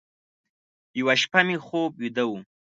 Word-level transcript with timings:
یوه 0.99 1.15
شپه 1.21 1.41
مې 1.47 1.57
خوب 1.65 1.91
ویده 1.97 2.23
و، 2.29 2.31